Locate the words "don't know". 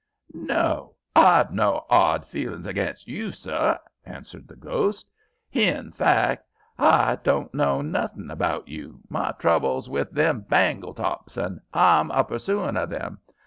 7.21-7.81